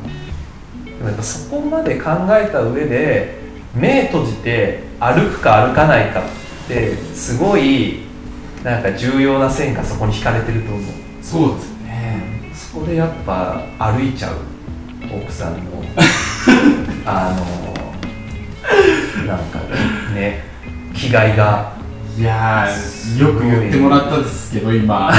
[0.84, 3.38] でもやっぱそこまで考えた上で
[3.74, 6.24] 目閉じて歩くか歩かないかっ
[6.68, 8.04] てすごい
[8.62, 10.82] なんか重要な線がそこに引かれてると思う
[11.22, 12.22] そうですね。
[12.54, 14.36] そこでやっぱ歩いちゃう
[15.22, 15.61] 奥さんの
[17.07, 17.35] あ
[19.16, 19.59] のなんか
[20.14, 20.44] ね
[20.94, 21.74] 気概が
[22.16, 25.11] いやー、よく言ってもらったですけど、今。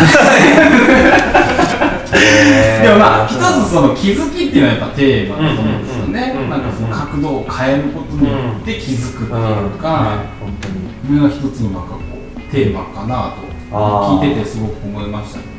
[2.81, 6.49] でもまあ、一つその気づきっていうのはやっぱテーマだと思うんですよねうんうんうん。
[6.51, 9.35] なんかその角度を変えることによって気づくってい
[9.67, 11.99] うか、本当にこれが一つのなんかこ
[12.37, 13.33] うテーマかな
[13.69, 15.55] と聞いててすごく思いましたけどね。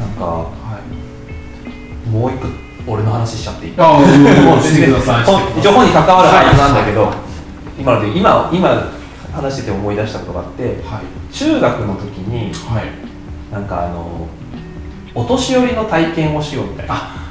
[0.00, 0.80] なんかは
[2.08, 2.10] い。
[2.10, 2.48] もう一個
[2.86, 3.74] 俺の話しちゃっていい？
[3.78, 5.24] ああ、もうしてください。
[5.24, 7.12] 本一応本に関わる範囲なんだけど、
[7.78, 8.92] 今ので今今
[9.32, 11.32] 話してて思い出したことがあってはい。
[11.32, 12.84] 中学の時にはい。
[13.52, 14.28] なんかあの
[15.14, 17.28] お年寄りの体験をしようみたいなあ、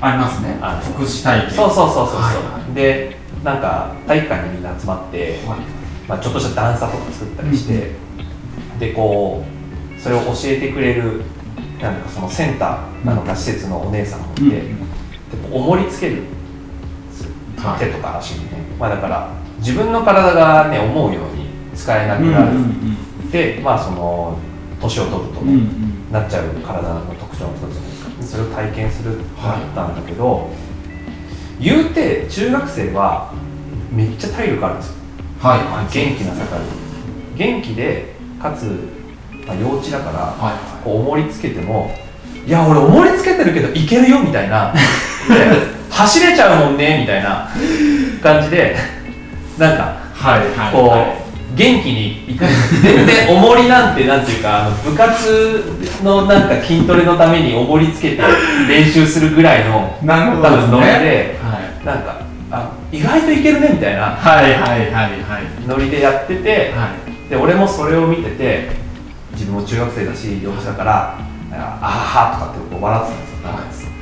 [0.00, 0.80] ありますねあ。
[0.82, 1.50] 福祉体験。
[1.50, 5.60] そうそうそうそうそう、はいでなんか体育館にみんな集まって、はい。
[6.06, 7.92] まあ、ちょっとした段差とか作ったりして、
[8.78, 9.44] でこ
[9.96, 11.22] うそれを教えてくれる
[11.80, 14.90] なんかそのセンターなのか施設のお姉さんもいて、うん
[15.30, 16.22] で重りつける
[17.56, 22.58] はい手とか足にね、まあ、だから自分の体がね思うように使えなくなる、
[23.30, 24.38] でまあその
[24.80, 25.62] 年を取るとね、
[26.10, 30.50] なっちゃう体の特徴の一つじゃないですかそれを体験するってなったんだけど、
[31.60, 33.32] 言うて中学生は
[33.92, 34.94] めっちゃ体力あるんですよ。
[35.40, 35.58] はい。
[35.60, 35.92] はい。
[35.92, 36.42] 元気な盛
[37.36, 37.38] り。
[37.38, 38.64] 元気でかつ、
[39.46, 40.84] まあ、幼稚だから、はい。
[40.84, 41.90] こう重りつけても
[42.46, 44.78] 「いや俺重りつけてるけどいけるよ」みたいなで
[45.90, 47.48] 走れちゃうもんねみたいな
[48.22, 48.76] 感じで
[49.58, 50.40] なんかはい。
[50.58, 50.72] はい。
[50.72, 52.44] こう、はい元気にいく
[52.80, 55.64] 全然重りなんてなんていうかあの部活
[56.04, 58.22] のなんか筋トレのために重りつけて
[58.68, 60.66] 練習するぐらいのなるほどですね。
[60.66, 61.84] 多分ノリではい。
[61.84, 62.20] なんか
[62.52, 64.44] あ意外といけるねみたいなはい。
[64.44, 64.52] はい。
[64.52, 64.90] はい。
[64.92, 65.10] はい。
[65.66, 66.90] ノリでやってて、は
[67.26, 67.28] い。
[67.28, 68.70] で俺もそれを見てて
[69.32, 71.18] 自分も中学生だし幼稚だから
[71.52, 73.10] 「ああはは」とかってこう笑って
[73.42, 74.00] たんですよ、はい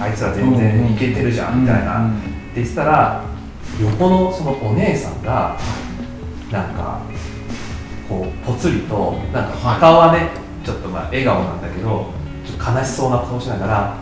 [0.00, 2.10] あいつら全然いけてるじゃんみたいな、っ
[2.54, 3.22] て言ってたら
[3.80, 5.56] 横のそのお姉さんが
[6.50, 7.00] なんか
[8.08, 10.30] こうぽつりとなんかはい顔はね
[10.64, 12.06] ちょっとまあ笑顔なんだけど
[12.44, 13.96] ちょっと悲しそうな顔しながら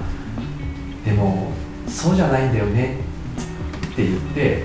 [1.05, 1.50] 「でも
[1.87, 2.96] そうじゃないんだよね」
[3.92, 4.64] って言ってで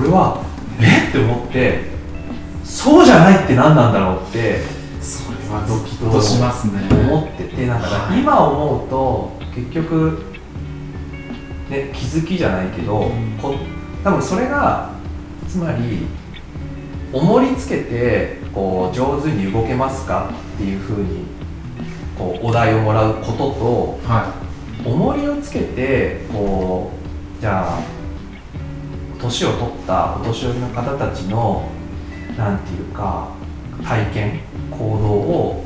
[0.00, 0.42] 俺は
[0.80, 1.92] 「えっ?」て思って
[2.64, 4.60] 「そうじゃないって何なんだろう?」って
[5.52, 6.80] はドキッとしますね。
[6.90, 10.24] 思っててなんかはい今思うと結局
[11.68, 13.54] ね気づきじゃないけど、んこ
[14.02, 14.90] 多分それが
[15.48, 16.06] つまり
[17.12, 20.30] 重りつけてこう上手に動けますか？
[20.54, 21.24] っていうふうに
[22.16, 24.32] こうお題をもらうこととは
[24.84, 26.90] 重りをつけてこ
[27.38, 27.82] うじゃあ
[29.20, 31.68] 年を取ったお年寄りの方たちの
[32.36, 33.28] なんていうか
[33.84, 34.40] 体験
[34.70, 35.64] 行動を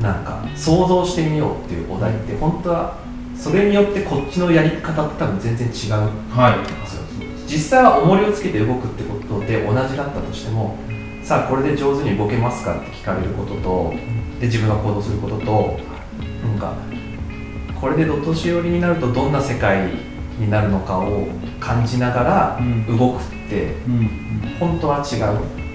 [0.00, 2.98] なんか想像してみようっていうお題って本当は
[3.36, 5.92] それによってこっちのやり方って多分全然違う。
[6.30, 7.46] はい。
[7.46, 10.76] 実際は重りをつけて動くってことで同じだったとしても
[11.22, 13.94] さあこれで上手に動けますかって聞かれることと
[14.40, 15.78] で自分が行動することと
[16.44, 16.74] なんか
[17.80, 19.90] これでお年寄りになるとどんな世界
[20.38, 21.26] になるのかを
[21.60, 25.65] 感じながらうん動くってうん本当は違う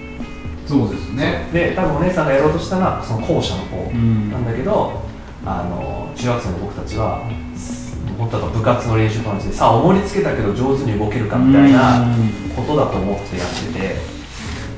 [0.72, 1.48] そうですね。
[1.52, 4.30] で多分お姉さんがやろうとしたのはその後者の方うん。
[4.32, 5.02] なんだけど
[5.44, 12.06] あの中学生の僕たちはす本当は部活の練習と同じでさあ重りつけたけど上手に動けるかみたいな
[12.56, 13.96] ことだと思ってやってて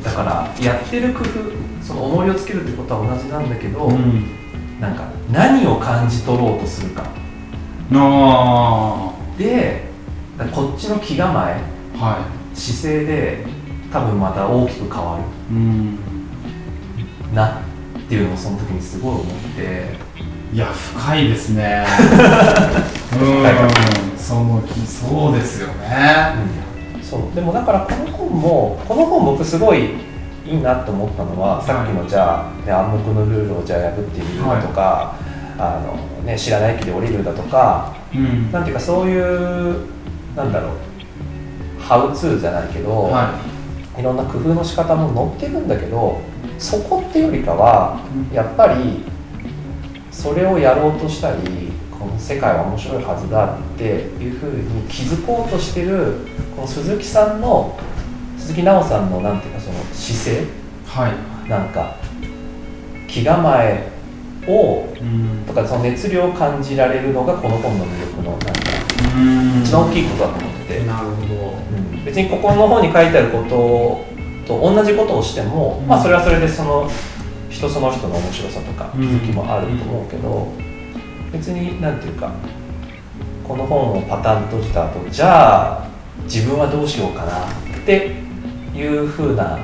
[0.03, 4.27] だからやってる工夫その重りをつけるってことは同じなんだけど、うん。
[4.81, 7.05] なんか何を感じ取ろうとするか。
[7.93, 9.85] あで
[10.53, 11.61] こっちの気構え
[11.97, 13.54] あは姿勢で
[13.95, 15.97] 多分また大きく変わいうん。
[17.29, 19.27] るなっていうのをその時にすごい思っ
[19.57, 19.95] て。
[20.53, 21.87] いや深いですね。
[23.15, 24.19] うん。
[24.19, 26.35] その気そうですよね。
[27.05, 27.21] そう。
[27.37, 29.95] でもだからこの本もこの本僕すごい
[30.45, 35.15] いいなと思ったのは、さっきのじゃあ、ね、暗黙のルールをじゃあ破ってみるだとか、
[35.57, 38.51] あのね、知らない駅で降りるだとかうん。
[38.51, 39.77] なんていうかそういう
[40.35, 43.54] なんだろうハウツーじゃないけど、はい
[44.03, 46.21] ろんな工夫の仕方も載ってるんだけど
[46.59, 48.01] そこってよりかは
[48.33, 49.05] やっぱり
[50.11, 56.19] それをやろうとしたりこの世界は面白いはずだっていうふうに気づこうとしてる
[56.57, 57.79] この鈴木さんの
[58.39, 61.49] 鈴木奈緒さんのなんていうかその姿勢はい。
[61.49, 61.97] なんか
[63.09, 63.91] 気構え
[64.47, 65.45] をうん。
[65.47, 68.53] とかその熱量を感じられるのがこの本の魅力のなんか
[69.17, 69.63] うん。
[69.63, 70.81] 一番大きいことだと思って。
[70.81, 71.35] て、なるほど。
[71.35, 72.05] うん。
[72.05, 74.05] 別にここの本に書いてあること
[74.47, 75.89] と同じことをしても、うん。
[75.89, 76.91] まあそれはそれでその
[77.51, 79.03] 人その人の面白さとかうん。
[79.03, 80.49] 気づきもあると思うけど、
[81.33, 82.33] 別になんていうか
[83.47, 85.89] この本をパタンとした後じゃあ
[86.25, 87.51] 自分はどうしようかなっ
[87.85, 88.13] て
[88.75, 89.59] いう風な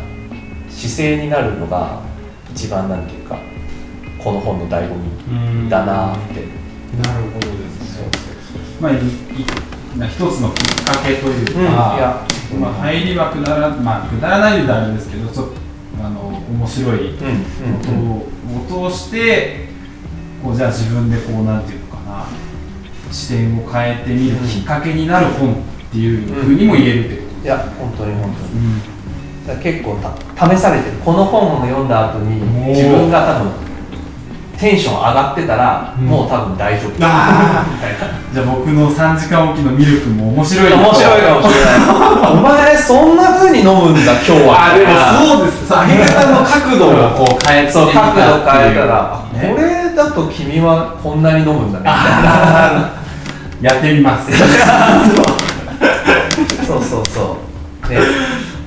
[0.68, 2.02] 姿勢になるのが
[2.50, 3.38] 一番なんていうか
[4.22, 6.40] この本の醍醐味だなって、
[7.08, 8.08] なるほどですね。
[8.80, 8.92] まあ
[9.96, 12.60] な一つのきっかけというか、うん。
[12.60, 15.52] まあ、入りはくだら,、まあ、くだらないであるんですけどちょっと
[16.02, 19.68] あの面白いことを通して
[20.42, 22.26] こうじゃあ自分でこうなんていうのかな
[23.12, 25.56] 視点を変えてみるうんきっかけになる本っ
[25.92, 28.64] ていうふうにも言えるってこといや本当に本当に。
[28.64, 28.80] うん
[29.62, 30.14] 結構た
[30.48, 30.98] 試されてる。
[30.98, 33.69] この本を読んだ後に自分が多分
[34.60, 36.04] テンション上がってたら、うん。
[36.04, 36.92] もう多分大丈夫。
[37.00, 37.72] あー。
[37.72, 38.12] みたいな。
[38.30, 41.80] じゃあ僕の3時間おきのミルクも面白いな面白いかもしれない。
[42.30, 44.68] お前そんな風に飲むんだ今日は。
[44.68, 45.66] あでもそうです。
[45.66, 51.88] そう揚げ方の角度をこう変えて角度変えたら、いうねこれだと君はこんなに飲むんだね。
[51.88, 51.96] みた
[53.64, 54.28] いなやってみます。
[56.68, 57.38] そうそうそ
[57.88, 57.90] う。
[57.90, 57.96] ね。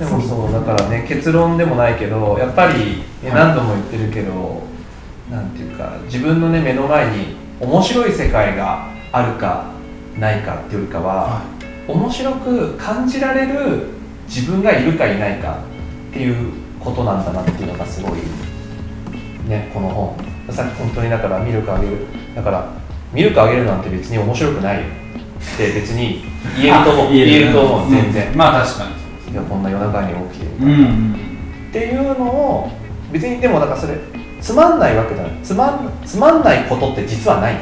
[0.00, 4.73] でもそうだからね結論でもないけどやっぱり、何度も言ってるけど
[5.30, 9.70] なんていうか自分のね目の前に面白い世界があるか
[10.18, 11.42] ないかっていうよりかは、
[11.88, 13.88] 面白く感じられる
[14.28, 15.58] 自分がいるかいないか
[16.10, 18.18] っていうことなんだなっていうのがすごい
[19.48, 20.16] ねこの本。
[20.52, 22.68] さっき本当にだからミルクあげるだから
[23.12, 24.84] ミルクあげるなんて別に面白くないよ。
[24.84, 26.24] って別に
[26.60, 27.06] 言えると思う。
[27.06, 28.84] あ言えると思う全然、んまあ確か
[29.28, 30.44] にいやこんな夜中に起きて。
[30.44, 31.14] るうんうん。
[31.70, 32.70] っていうのを
[33.12, 33.98] 別にでもだからそれ
[34.44, 37.54] つまんないわけじゃないつまんつまんないことって実はない。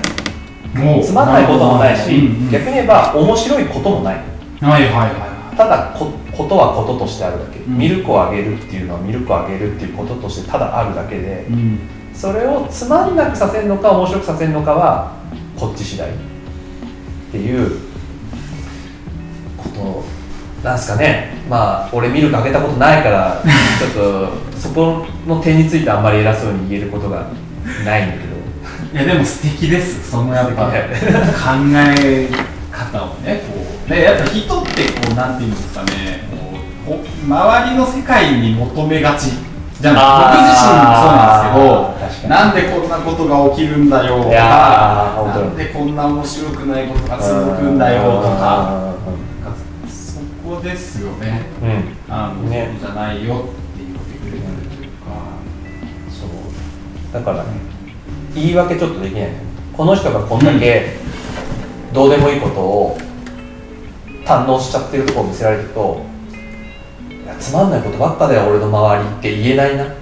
[1.04, 4.16] つまんないこともないし、うんうん逆に言えば面白いこともない。
[4.60, 7.78] はいはいはただこことはこととしてあるだけ、うん。
[7.78, 11.78] ミルクをあげるっていうのはミルクをあげるっていうこととしてただあるだけでいうん。
[12.12, 15.12] それをつまんなくさせるのか面白くさせるのかは
[15.56, 16.12] こっち次第っ
[17.30, 17.78] ていう
[19.56, 20.04] こと
[20.64, 21.34] なんですかね。
[21.48, 23.40] まあ俺ミルクあげたことないから
[23.78, 27.26] ちょっとそこの点についてあんまり偉そうに言えることが
[27.84, 28.32] ないんだけど。
[28.92, 30.08] いやでも素敵です。
[30.08, 30.72] そのやっぱ考
[31.74, 32.28] え
[32.70, 33.90] 方をねこう。
[33.90, 36.58] でやっぱ人ってこうなんていうんですかねこ
[36.94, 39.30] うほ周りの世界に求めがち
[39.80, 48.94] じゃあ僕自身もそうなんですけどなんでこんなことが起きるんだよとかなんでこんな面白くないことが続くんだよとか
[49.88, 51.46] そこですよね。
[51.60, 52.14] うん。
[52.14, 52.76] あの、ね。
[52.78, 53.48] そうじゃないよ
[57.12, 57.50] だからね
[58.34, 59.28] 言い訳ちょっとできない。
[59.76, 60.96] この人がこんだけ
[61.92, 62.98] どうでもいいことを
[64.24, 66.02] 堪能しちゃってるところを見せられると
[67.10, 69.86] いやつまんないことばっかだよ俺の周りって言えないな。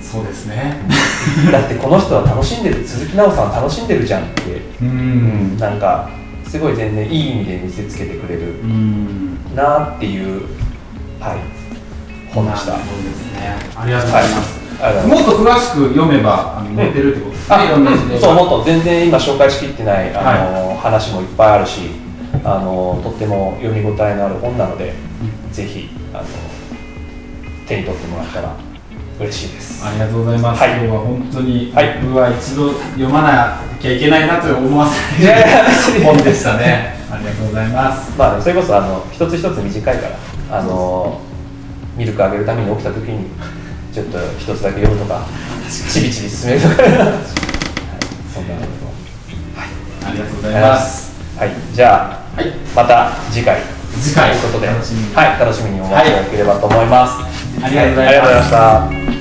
[0.00, 0.76] そうですね。
[1.52, 4.42] だってこの人は楽しんでる鈴木奈緒さんは楽しんでるじゃんって、
[4.82, 5.56] ううん。
[5.58, 6.08] なんか
[6.46, 8.40] すごい全然いい意味で見せつけてくれる。
[8.62, 9.38] うん。
[9.54, 10.42] なっていう
[11.20, 11.38] はい
[12.34, 12.72] 本でした。
[12.72, 12.78] ね
[13.76, 14.59] ありがとうございます、ありがとうございます
[15.06, 21.90] もっと詳しく読めばあの載ってるってことですね、あいろんそうもっと全然今紹介しきってないあの、話もいっぱいあるし
[22.42, 24.94] あのとっても読み応えのある本なので、
[25.52, 26.24] ぜひあの
[27.66, 28.56] 手に取ってもらったら
[29.20, 29.84] 嬉しいです。
[29.86, 30.70] ありがとうございます、はい。
[30.70, 32.00] 今日は本当に、はい。
[32.02, 36.96] 僕は一度読まなきゃいけないなと思わせる本でしたね。
[37.12, 38.16] ありがとうございます。
[38.16, 41.20] まあそれこそあの一つ一つ短いからあの
[41.96, 43.26] ミルクあげるために起きた時に
[43.92, 45.26] ちょっと一つだけ読むとか
[45.68, 46.92] ちびちび進めるとか、 はい、
[48.32, 50.06] そんなこと。
[50.06, 50.54] ありがとうござい。
[50.54, 51.02] ありがとうございまます。
[51.02, 52.52] すはいじゃあ、はい。
[52.74, 53.60] また次回。
[54.00, 54.30] 次回。
[54.30, 54.66] ということで。
[54.66, 55.14] 楽しみに。
[55.14, 57.12] はい楽しみにお待ちいただければと思います、
[57.64, 58.08] ありがとうございます。
[58.08, 59.19] ありがとうございました